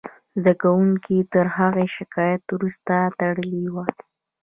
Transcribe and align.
زده 0.41 0.53
کوونکو 0.61 1.15
تر 1.33 1.45
هغه 1.57 1.83
شکایت 1.95 2.43
وروسته 2.55 2.93
تړلې 3.19 3.65
وه 3.73 3.85